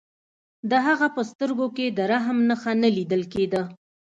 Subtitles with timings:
[0.69, 3.61] د هغه په سترګو کې د رحم نښه نه لیدل کېده